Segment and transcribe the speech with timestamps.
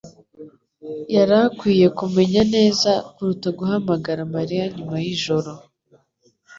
[1.15, 5.51] yari akwiye kumenya neza kuruta guhamagara Mariya nyuma yijoro